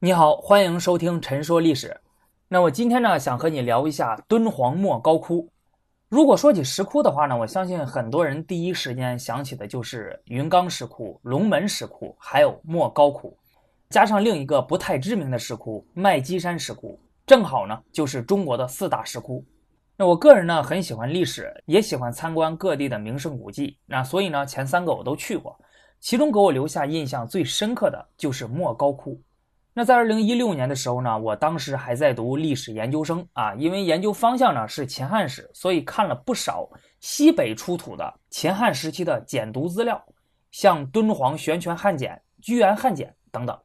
[0.00, 1.88] 你好，欢迎收听《陈说历史》。
[2.46, 5.50] 那我今天呢，想和你聊一下敦煌莫高窟。
[6.08, 13.36] 如果说起石窟的话呢，我相信很多人第一时间想起的就是云冈石窟、龙门石窟，还有莫高窟，
[13.90, 16.96] 加上另一个不太知名的石窟——麦积山石窟，
[17.26, 19.44] 正好呢就是中国的四大石窟。
[19.96, 23.76] 那我个人呢很喜欢历史，也喜欢参观各地的名胜古迹。
[23.84, 25.58] 那所以呢，前三个我都去过，
[25.98, 29.20] 其中给我留下印象最深刻的就是莫高窟。
[29.74, 36.68] 那在二零一六年的时候呢，我当时还在读历史研究生啊，因为研究方向呢是秦汉史，所以看了不少
[36.98, 40.04] 西北出土的秦汉时期的简牍资料，
[40.50, 43.56] 像敦煌悬泉汉简、居延汉简等等。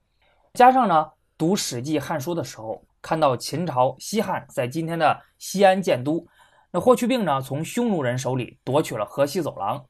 [0.53, 6.23] 加上呢，读《史记》《汉书》的时候，看到秦朝西汉在今天的西安建都，
[6.69, 9.83] 那霍去病呢从匈奴人手里夺取了河西走廊，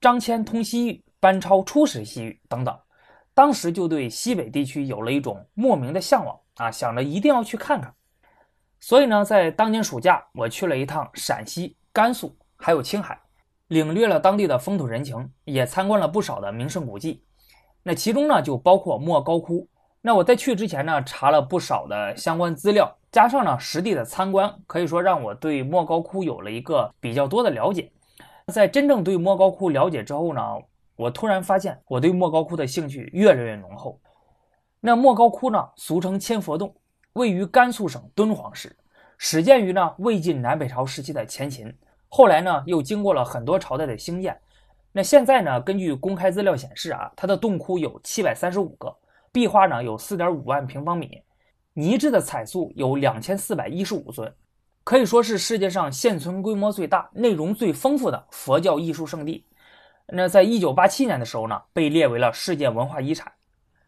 [0.00, 2.76] 张骞通西域，班超出使西域等等。
[3.40, 7.94] 当时就对西北地区有了一种莫名的向往啊，想着一定要去看看。
[8.78, 13.18] 所以呢，在当年暑假，我去了一趟陕西、甘肃，还有青海，
[13.68, 17.24] 领略了当地的风土人情，也参观了不少的名胜古迹。
[17.82, 19.66] 那其中呢，就包括莫高窟。
[20.02, 27.90] 那我在去之前呢，查了不少的相关资料，加上呢实地的参观，可以说让我对莫高窟有了一个比较多的了解。
[28.48, 30.42] 在真正对莫高窟了解之后呢，
[31.00, 33.98] 我突然发现，我对莫高窟的兴趣越来越浓厚。
[34.80, 36.74] 那莫高窟呢，俗称千佛洞，
[37.14, 38.76] 位于甘肃省敦煌市，
[39.16, 41.74] 始建于呢魏晋南北朝时期的前秦，
[42.10, 44.38] 后来呢又经过了很多朝代的兴建。
[44.92, 48.94] 那现在呢，根据公开资料显示啊，它的洞窟有七百三十五个，
[49.32, 51.22] 壁画呢有四点五万平方米，
[51.72, 54.30] 泥质的彩塑有两千四百一十五尊，
[54.84, 59.46] 可以说是世界上现存规模最大、内容最丰富的佛教艺术圣地。
[60.12, 63.32] 那在一九八七年的时候呢，被列为了世界文化遗产。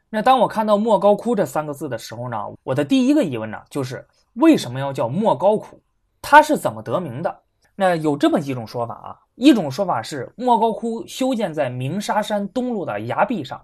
[0.08, 5.80] 那当我看到莫高窟这三个字的时候呢，我的第一个疑问呢，就是为什么要叫莫高窟？
[6.20, 7.40] 它是怎么得名的？
[7.74, 9.18] 那有这么几种说法啊。
[9.34, 13.60] 一种说法是莫高窟修建在鸣沙山东麓的崖壁上，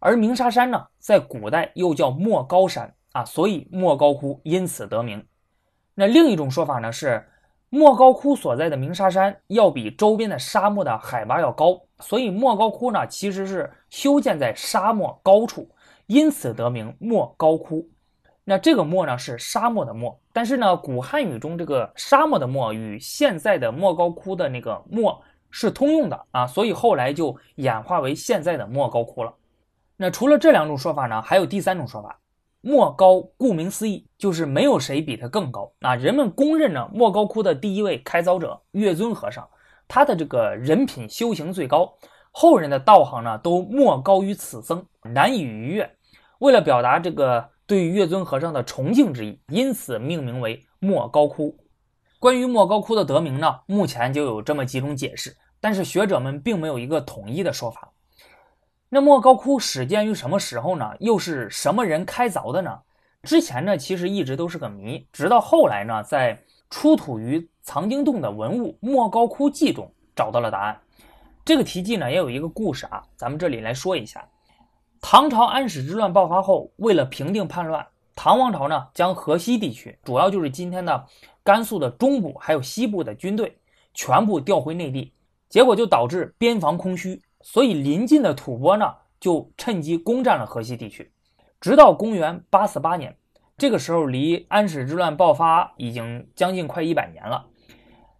[0.00, 5.26] 而鸣沙山呢，在古代又叫莫高山啊，所以莫高窟因此得名。
[5.94, 7.28] 那另一种说法呢是。
[7.70, 15.68] 莫高窟所在的鸣沙山要比周边的沙漠的海拔要高，所以莫高窟呢其实是修建在沙漠高处，
[16.06, 17.88] 因此得名莫高窟。
[18.44, 29.34] 那这个莫呢是沙漠的漠，但是呢古汉语中这个沙漠的漠与现在的莫高窟的那个莫是通用的啊，所以后来就演化为现在的莫高窟了。
[29.96, 32.18] 那除了这两种说法呢，还有第三种说法。
[32.60, 35.72] 莫高，顾名思义，就是没有谁比他更高。
[35.80, 39.48] 啊，人们公认呢，莫高窟的第一位开凿者月尊和尚，
[39.88, 41.92] 他的这个人品修行最高，
[42.30, 45.90] 后人的道行呢都莫高于此僧，难以逾越。
[46.38, 51.56] 为了表达这个对于月尊和尚的崇敬之意，因此命名为莫高窟。
[52.20, 57.92] 关于莫高窟的得名呢，目前就有这么几种解释，但是学者们并没有一个统一的说法。
[58.88, 60.92] 那莫高窟始建于什么时候呢？
[60.98, 62.78] 又是什么人开凿的呢？
[63.22, 70.80] 之前呢，其实一直都是个谜，直到后来呢，在出土于藏经洞的文物《莫高窟记》中找到了答案。
[71.44, 74.26] 这个题记呢，也有一个故事啊，咱们这里来说一下。
[75.00, 81.06] 唐朝安史之乱爆发后，为了平定叛乱，唐王朝呢，将河西地区，主要就是今天的
[81.42, 83.56] 甘肃的中部还有西部的军队，
[83.94, 85.12] 全部调回内地，
[85.48, 87.22] 结果就导致边防空虚。
[87.40, 91.10] 所以临近的吐蕃呢，就趁机攻占了河西地区，
[91.60, 93.16] 直到公元八四八年，
[93.58, 97.44] 这个时候离安史之乱爆发已经将近快一百年了。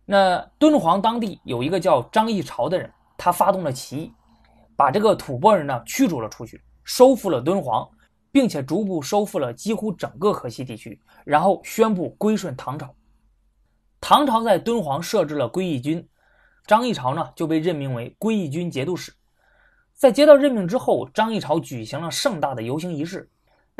[0.04, 4.12] 那敦煌当地有一个叫张议潮的人，他发动了起义，
[4.74, 7.88] 把这个吐蕃人呢驱逐了出去，收复了敦煌，
[8.32, 12.92] 并且逐步收复了几乎整个河西地区，然后宣布归顺唐朝。
[14.00, 16.04] 唐朝在敦煌设置了归义军。
[16.66, 19.12] 张议潮呢就被任命为归义军节度使，
[19.94, 23.30] 在接到任命之后，张议潮举行了盛大的游行仪式。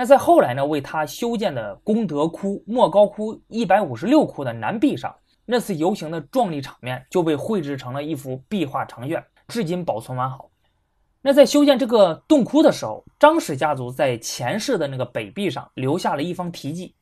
[0.00, 5.12] 那在后来呢，为他修建的功德窟莫高窟一百五十六窟的南壁上，
[5.44, 10.49] 那次游行的壮丽场面就被绘制成了一幅壁画长卷，至今保存完好。
[11.20, 16.94] 那在修建这个洞窟的时候，张氏家族在前世的那个北壁上留下了一方题记，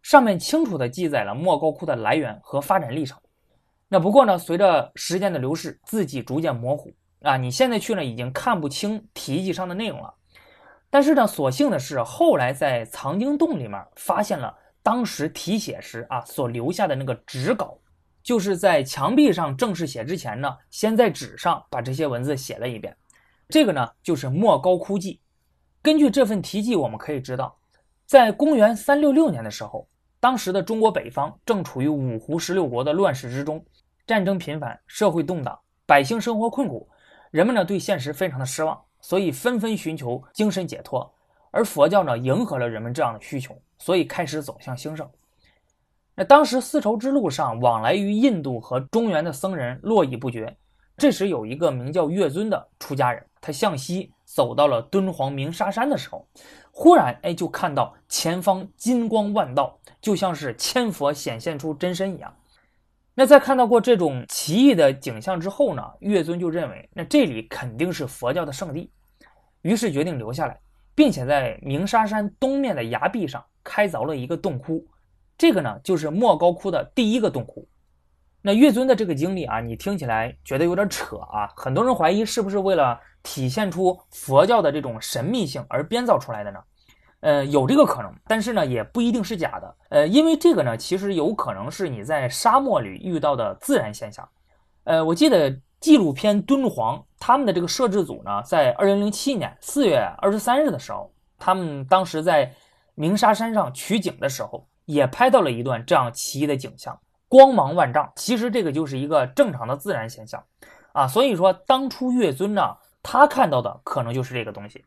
[0.00, 3.18] 上面清楚地记载了莫高窟的来源和发展历程。
[3.88, 6.90] 那不过呢，随着时间的流逝，字迹逐渐模糊
[7.20, 10.14] 啊，你现在去呢已经看不清题记上的内容了。
[10.90, 17.78] 但是呢，所幸的是，后来在藏经洞里面发现了当时题写时啊所留下的那个纸稿，
[18.22, 22.96] 就是在墙壁上正式写之前呢，先在纸上把这些文字写了一遍。
[23.48, 25.20] 这个呢就是莫高窟记。
[25.82, 27.56] 根据这份题记，我们可以知道，
[28.06, 29.88] 在公元三六六年的时候，
[30.20, 33.64] 当时的中国北方正处于五胡十六国的乱世之中，
[34.06, 36.88] 战争频繁，社会动荡，百姓生活困苦，
[37.30, 41.12] 人们呢对现实非常的失望，所以纷纷寻求精神解脱。
[41.50, 45.08] 而佛教呢，迎合了人们这样的需求，所以开始走向兴盛。
[46.14, 50.56] 那当时丝绸之路上往来于印度和中原的僧人络绎不绝。
[50.96, 56.26] 这时有一个名叫月尊的出家人，他向西走到了敦煌鸣沙山的时候，
[56.72, 62.34] 忽然哎就看到前方金光万道，就像是千佛显现出真身一样。
[63.20, 68.92] 那在看到过这种奇异的景象之后呢，月尊就认为那这里肯定是佛教的圣地，
[69.62, 70.56] 于是决定留下来，
[70.94, 74.86] 并且在鸣沙山东面的崖壁上开凿了一个洞窟。
[75.36, 77.68] 这个呢，就是莫高窟的第一个洞窟。
[78.40, 81.52] 那月尊的这个经历啊，你听起来觉得有点扯啊？
[81.56, 86.60] 很多人怀疑是不是为了体现出佛教的这种神秘性而编造出来的呢？
[87.20, 89.74] 呃，有这个可能，但是呢，也不一定是假的。
[89.90, 94.28] 呃，因为这个呢，其实有可能是你在沙漠里遇到的自然现象。
[94.84, 102.52] 呃，我记得纪录片《敦煌》他们的这个摄制组呢，在二零零七年四月二十三日的时候，他们当时在
[102.94, 104.66] 鸣沙山上取景的时候。
[104.88, 106.98] 也拍到了一段这样奇异的景象，
[107.28, 108.10] 光芒万丈。
[108.16, 110.42] 其实这个就是一个正常的自然现象
[110.94, 111.06] 啊。
[111.06, 114.82] 所以说，当初月尊呢，他看到的可能就是这个东西。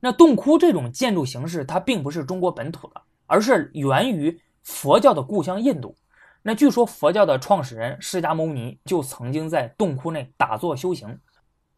[0.00, 5.96] 那洞窟这种建筑形式，它并不是中国本土的，而是源于佛教的故乡印度。
[6.42, 11.18] 那据说佛教的创始人释迦牟尼就曾经在洞窟内打坐修行。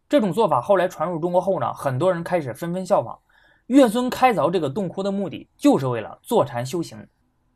[0.09, 3.17] 这种做法后来传入中国后呢，很多人开始纷纷效仿。
[3.67, 7.05] 月尊开凿这个洞窟的目的，就是为了坐禅修行。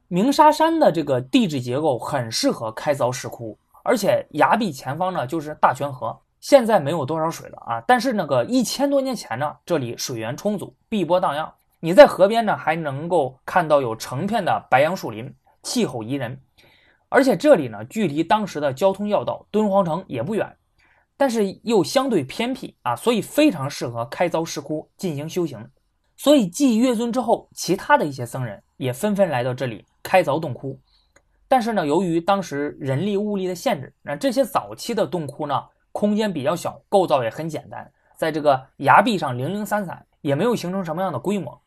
[0.09, 7.81] 鸣沙山的这个地质结构很适合开凿石窟，而且崖壁前方呢就是大泉河，现在没有多少水了啊。
[7.87, 11.53] 但是那个一千多年前呢，这里水源充足，碧波荡漾。
[11.79, 15.33] 你在河边呢还能够看到有成片的白杨树林，
[15.63, 16.41] 气候宜人。
[17.09, 20.57] 而且这里呢距离当时的交通要道敦煌城也不远，
[21.17, 25.65] 但是又相对偏僻啊，所以非常适合开凿石窟进行修行。
[26.17, 29.85] 所以继月尊之后，其他的一些僧人也纷纷来到这里。
[30.03, 30.81] 开凿洞窟，
[31.47, 41.61] 但是呢，由于当时人力物力的限制，那这些早期的洞窟呢，空间比较小，构造也很简单，在这个崖壁上零零散散，也没有形成什么样的规模。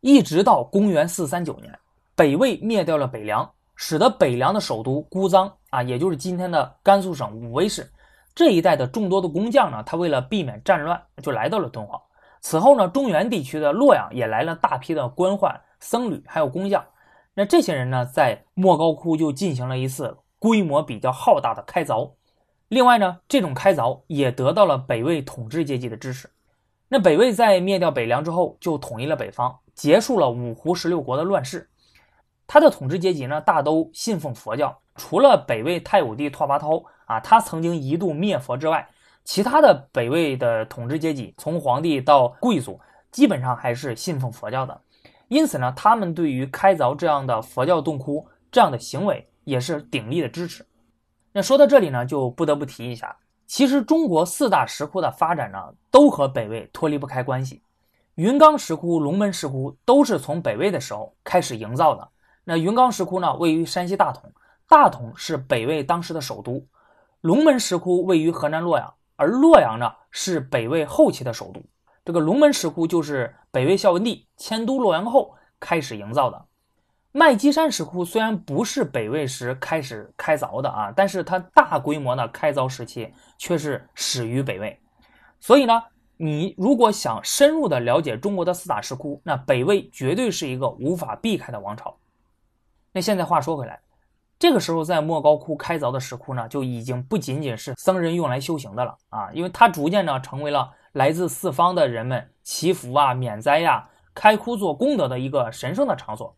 [0.00, 1.76] 一直到公元四三九年，
[2.14, 7.90] 北魏灭掉了北凉，使得北凉的首都姑臧啊，也就是今天的甘肃省武威市
[8.34, 12.00] 这一带的众多的工匠呢，他为了避免战乱，就来到了敦煌。
[12.40, 16.84] 此后呢，中原地区的洛阳也来了大批的官宦、僧侣，还有工匠。
[17.34, 22.12] 那这些人呢，在莫高窟就进行了一次规模比较浩大的开凿。
[22.68, 26.28] 另外呢，这种开凿也得到了北魏统治阶级的支持。
[26.88, 31.68] 那北魏在灭掉北凉之后，就统一了北方，结束了五胡十六国的乱世。
[32.46, 38.88] 他的统治阶级呢，大都信奉佛教，除了北魏太武帝拓跋焘啊，他曾经一度灭佛之外，
[39.24, 42.80] 其他的北魏的统治阶级，从皇帝到贵族，
[43.10, 44.78] 基本上还是信奉佛教的。
[45.28, 50.64] 因此呢，他们对于开凿这样的佛教洞窟这样的行为也是鼎力的支持。
[51.32, 53.16] 那说到这里呢，就不得不提一下，
[53.46, 55.58] 其实中国四大石窟的发展呢，
[55.90, 57.62] 都和北魏脱离不开关系。
[58.14, 62.08] 云冈石窟、龙门石窟都是从北魏的时候开始营造的。
[62.44, 64.32] 那云冈石窟呢，位于山西大同，
[64.68, 66.66] 大同是北魏当时的首都；
[67.20, 71.62] 龙门石窟位于河南洛阳，而洛阳呢是北魏后期的首都。
[72.04, 76.44] 这个龙门石窟就是北魏孝文帝迁都洛阳后开始营造的。
[77.12, 84.78] 麦积山石窟虽然不是北魏时开始开凿的啊，但是它大规模的开凿时期却是始于北魏。
[85.40, 85.82] 所以呢，
[86.16, 91.96] 你如果想深入的了解中国的四大石窟，那北魏绝对是一个无法避开的王朝。
[92.92, 93.80] 那现在话说回来，
[94.38, 100.72] 这个时候在莫高窟开凿的石窟呢，就已经不仅仅是僧人用来修行的了啊，因为它逐渐呢成为了。
[100.92, 106.34] 来自四方的人们祈福啊、免灾呀、开窟做功德的一个神圣的场所。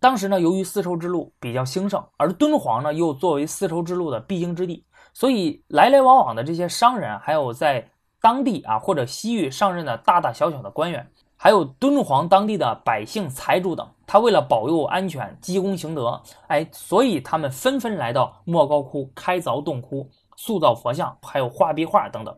[0.00, 7.90] 当时呢，由于丝绸之路比较兴盛，而敦煌呢又作为丝绸之路的必经之地，所以来来往往的这些商人，还有在
[8.20, 22.36] 当地啊或者西域上任的大大小小的官员，还有敦煌当地的百姓、财主等，他为了保佑安全、积功行德，哎，所以他们纷纷来到莫高窟开凿洞窟、塑造佛像，还有画壁画等等。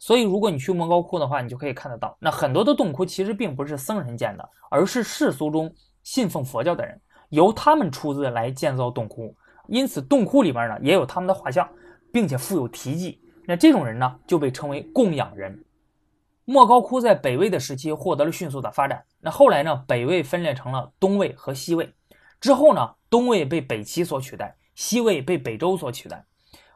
[0.00, 9.34] 所以，如果你去莫高窟的话，你就可以看得到，那很多的洞窟其实并不是僧人建的，而是世俗中信奉佛教的人，由他们出资来建造洞窟。
[9.66, 11.68] 因此，洞窟里边呢也有他们的画像，
[12.12, 13.20] 并且附有题记。
[13.46, 15.64] 那这种人呢就被称为供养人。
[16.44, 19.04] 莫高窟在北魏的时期获得了迅速的发展。
[19.20, 21.92] 那后来呢，北魏分裂成了东魏和西魏。
[22.40, 26.24] 之后呢，东魏被北齐所取代，西魏被北周所取代，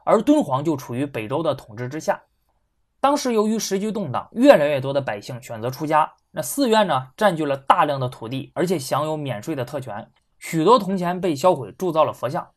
[0.04, 2.20] 而敦煌就处于北周的统治之下。
[3.02, 6.08] 当时由于时局动荡，越来越多的百姓选择出家。
[6.30, 10.08] 那寺院呢，占据了大量的土地，而且享有免税的特权。
[10.38, 12.48] 许多铜钱被销毁，铸造了佛像。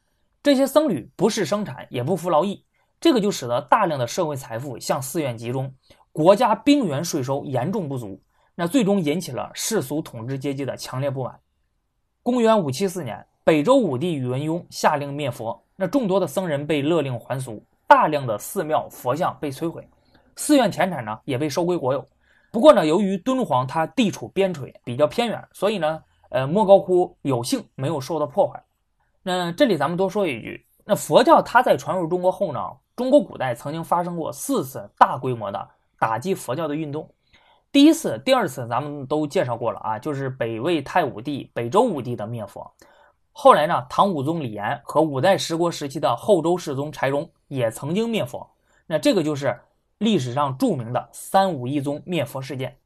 [0.43, 2.63] 这些僧侣不是生产，也不服劳役，
[3.01, 5.73] 这个就使得大量的社会财富向寺院集中。
[6.11, 8.21] 国家兵源税收严重不足，
[8.53, 11.39] 那最终引起了世俗统治阶级的强烈不满。
[12.21, 19.89] 公元五七四年，北周武帝宇文邕下令灭佛，那众多的僧人被勒令还俗，大量的寺庙佛像被摧毁，
[20.35, 22.07] 寺院田产呢也被收归国有。
[22.51, 28.63] 不过呢，由于敦煌它地处边陲，比较偏远，所以呢，呃，莫高窟有幸没有受到破坏。
[29.23, 32.59] 那这里咱们多说一句，那佛教它在传入中国后呢，
[32.95, 35.69] 中国古代曾经发生过四次大规模的。
[35.97, 37.09] 打击佛教的运动，
[37.71, 42.69] 第一次、第二次咱们都介绍过了啊，就是北魏太武帝、北周武帝的灭佛。
[43.31, 48.47] 后来呢，唐武宗李炎和五代十国时期的后周世宗柴荣也曾经灭佛。
[48.85, 49.57] 那这个就是
[49.97, 52.77] 历史上著名的三武一宗灭佛事件。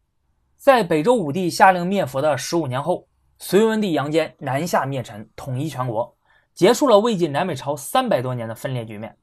[0.56, 6.16] 在北周武帝下令灭佛的十五年后，隋文帝杨坚南下灭陈，统一全国，
[6.54, 9.16] 结束了魏晋南北朝三百多年的分裂局面。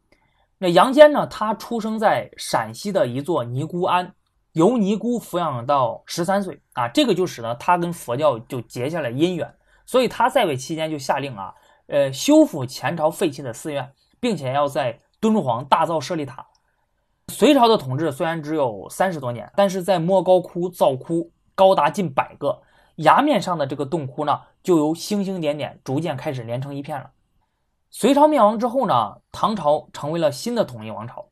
[0.58, 1.26] 那杨坚呢？
[1.26, 4.14] 他出生在陕西的一座尼姑庵，
[4.52, 9.54] 由尼姑抚养到十三岁啊，这个就使得他跟佛教就结下了姻缘。
[9.84, 11.54] 所以他在位期间就下令啊，
[11.88, 16.44] 呃，修复前朝废弃的寺院，并且要在敦煌大造舍利塔。
[17.32, 22.62] 隋朝的统治虽然只有三十多年，但是在莫高窟造窟高达近百个，
[22.96, 27.10] 崖面上的这个洞窟呢，就由星星点点逐渐开始连成一片了。
[27.90, 31.26] 隋朝灭亡之后呢，唐朝成为了新的统一王朝。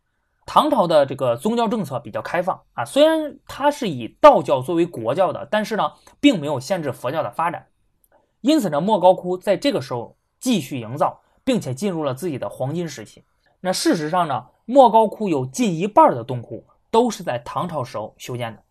[0.46, 7.66] 唐朝的这个宗教政策比较开放啊，虽然它是以道教作为国教的，但是呢，并没有限制佛教的发展。
[8.40, 13.24] 因此呢，莫高窟在这个时候继续营造，并且进入了自己的黄金时期。
[13.60, 18.62] 那事实上呢，莫高窟有近一半的洞窟都是在唐朝时候修建的。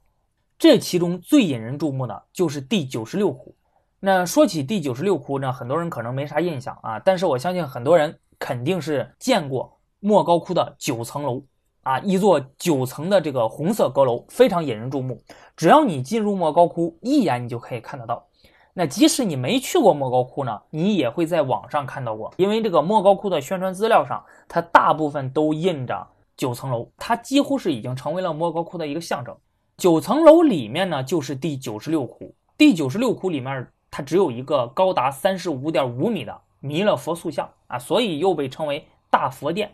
[0.58, 3.54] 这其中最引人注目的就是第九十六窟。
[4.00, 11.44] 那说起第九十六窟呢，很多人可能没啥印象啊，但是我相信很多人肯定是见过莫高窟的九层楼
[11.84, 15.22] 啊，一座九层的这个红色阁楼，非常引人注目。
[15.56, 18.26] 只要你进入莫高窟，一眼你就可以看得到。
[18.74, 29.36] 那即使你没去过莫高窟呢，你也会在网上看到过，因为这个莫高窟的宣传资料上，它大部分都印着九层楼，它几乎是已经成为了莫高窟的一个象征。
[29.78, 33.68] 九层楼里面呢，就是第九十六窟，第九十六窟里面。
[33.96, 39.72] 它只有一个高达三十五点五米的弥勒佛塑像啊，所以又被称为大佛殿。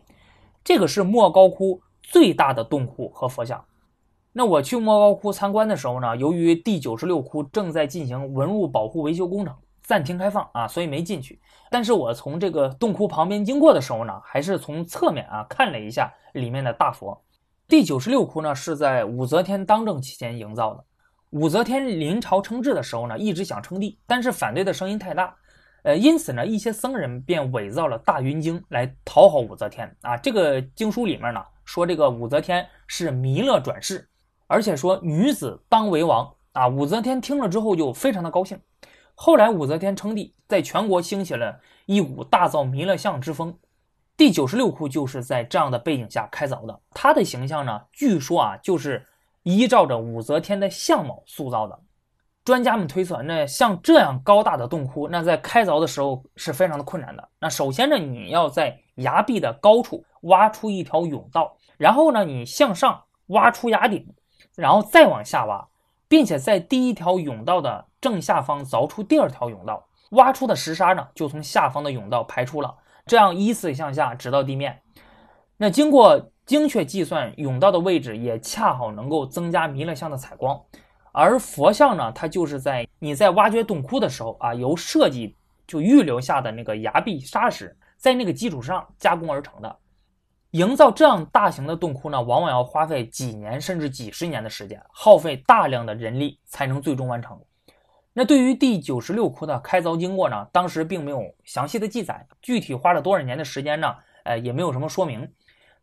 [0.61, 3.63] 这个是莫高窟最大的洞窟和佛像。
[4.39, 9.53] 那我去莫高窟参观的时候呢，由于第九十六窟正在进行文物保护维修工程，
[9.83, 11.37] 暂停开放啊，所以没进去。
[11.69, 17.21] 但是我从这个洞窟旁边经过的时候呢，还是从侧面啊看了一下里面的大佛。
[17.67, 20.81] 第九十六窟呢是在武则天当政期间营造的。
[21.31, 25.35] 武则天临朝称制的时候呢，一直想称帝，但是反对的声音太大，
[25.83, 30.15] 呃，因此呢，一些僧人便伪造了《大云经》来讨好武则天啊。
[30.15, 34.08] 这个经书里面呢，说这个武则天是弥勒转世，
[34.49, 36.67] 而且说女子当为王啊。
[36.67, 38.59] 武则天听了之后就非常的高兴。
[39.15, 43.57] 后来武则天称帝，在全国兴起了一股大造弥勒像之风。
[44.17, 49.05] 第九十六窟就是在这样的背景下开凿的，它的形象呢，据说啊，就是。
[49.43, 51.79] 依照着武则天的相貌塑造的，
[52.43, 57.29] 专家们推测，那像这样高大的洞窟，那在开凿的时候是非常的困难的。
[57.39, 64.05] 那首先呢，你要在崖壁的高处挖出一条甬道，然后呢，你向上挖出崖顶，
[64.59, 65.67] 然后再往下挖，
[66.07, 72.75] 并且在第一条甬道的正下方凿出第二条甬道，挖出的石沙呢，就从下方的甬道排出了，
[73.05, 74.81] 这样依次向下直到地面。
[75.57, 76.31] 那经过。
[76.49, 80.59] 精确计算甬道的位置，也恰好能够增加弥勒像的采光。
[81.11, 85.35] 而佛像呢，它就是在你在挖掘洞窟的时候啊，由设计
[85.67, 89.75] 就预留下的那个崖壁沙石，在那个基础上加工而成的。
[90.51, 97.39] 营造这样大型的洞窟呢，往往要花费几年甚至几十年的时间，耗费大量的人力才能最终完成。
[98.13, 103.95] 那对于第九十六窟的开凿经过呢，当时并没有详细的记载，具体花了多少年的时间呢？
[104.23, 105.31] 呃，也没有什么说明。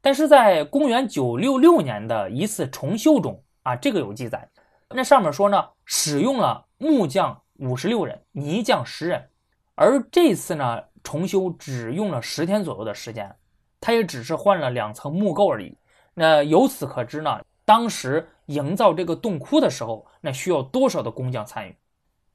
[0.01, 4.49] 但是在公元九六六年的一次重修中啊，这个有记载。
[4.91, 9.29] 那上面说呢，使用了木匠五十六人，泥匠十人，
[9.75, 13.35] 而这次呢重修只用了十天左右的时间，
[13.81, 15.77] 它也只是换了两层木构而已。
[16.15, 21.77] 那由此可知呢，当时营造这个洞窟的时候，那需要多少的工匠参与？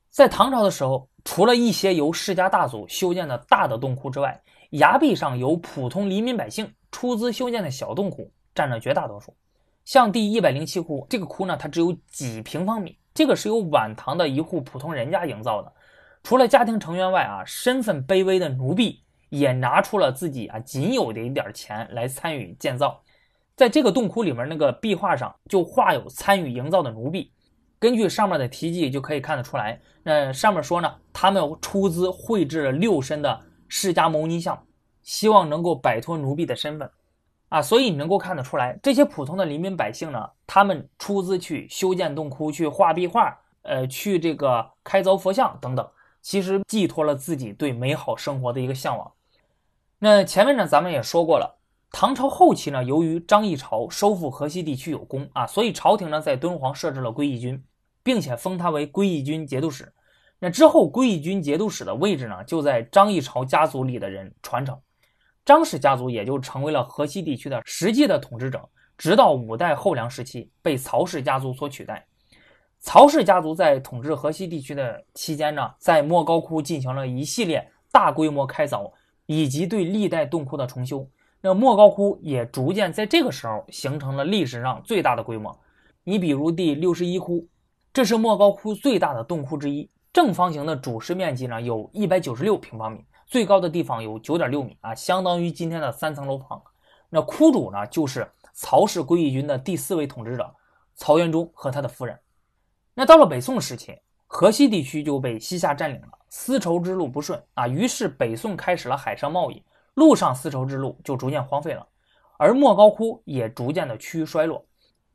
[0.09, 9.33] 在唐朝的时候，除了一些由世家大族修建的大的洞窟之外，崖壁上由普通黎民百姓出资修建的小洞窟占了绝大多数。
[9.83, 15.73] 像第一百零七窟，这个窟呢，它只有几平方米，这个是由晚唐的一户普通人家营造的。
[16.23, 23.01] 除了家庭成员外啊，身份卑微的奴婢也拿出了自己啊仅有的一点钱来参与建造。
[23.55, 27.31] 在这个洞窟里面，那个壁画上就画有参与营造的奴婢。
[27.79, 34.61] 根据上面的题记就可以看得出来，那上面说呢，他们出资绘制了六身的释迦牟尼像，
[35.01, 36.89] 希望能够摆脱奴婢的身份，
[37.49, 45.87] 啊，所以你能够看得出来，这些普通的黎民百姓呢，他们出资去修建洞窟、去画壁画，呃，去这个开凿佛像等等，
[46.21, 49.11] 其实寄托了自己对美好生活的一个向往。
[50.03, 51.59] 那前面呢，咱们也说过了，
[51.91, 57.63] 唐朝后期呢，由于张议潮收复河西地区有功啊，所以朝廷呢在敦煌设置了归义军。
[58.03, 59.93] 并且封他为归义军节度使。
[60.39, 64.75] 那之后，归义军节度使的位置呢，就在张议潮家族里的人传承，
[65.45, 68.67] 张氏家族也就成为了河西地区的实际的统治者。
[68.97, 72.03] 直到五代后梁时期，被曹氏家族所取代。
[72.79, 78.91] 曹氏家族在统治河西地区的期间呢，在莫高窟进行了一系列大规模开凿，
[79.33, 81.07] 以及对历代洞窟的重修。
[81.39, 85.57] 那莫高窟也逐渐在这个时候形成了历史上最大的规模。
[86.03, 87.47] 你比如第六十一窟。
[87.93, 96.61] 这是莫高窟最大的洞窟之一，正方形的主室面积呢有一百九十六平方米，最高的地方有九点六米啊，相当于今天的三层楼房。
[97.09, 100.49] 那窟主呢就是曹氏归义军的第四位统治者
[100.95, 102.17] 曹元忠和他的夫人。
[102.93, 103.93] 那到了北宋时期，
[104.25, 109.61] 河西地区就被西夏占领了，丝绸之路不顺啊，于是北宋开始了海上贸易，
[109.95, 111.85] 陆上丝绸之路就逐渐荒废了，
[112.37, 114.65] 而莫高窟也逐渐的趋于衰落。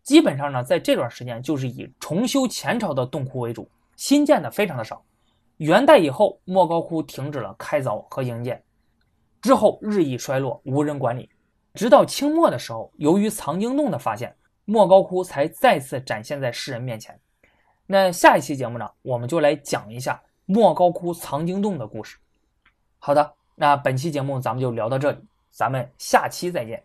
[0.03, 5.03] 基本上呢，在这段时间就是以重修前朝的洞窟为主，新建的非常的少。
[5.57, 8.63] 元代以后，莫高窟停止了开凿和营建，
[9.41, 11.31] 之后日益衰落，无人管理。
[11.73, 14.37] 直到清末的时候，由于藏经洞的发现，
[14.67, 17.19] 莫高窟才再次展现在世人面前。
[17.87, 22.17] 那下一期节目呢，我们就来讲一下莫高窟藏经洞的故事。
[22.99, 25.19] 好的，那本期节目咱们就聊到这里，
[25.51, 26.83] 咱们下期再见。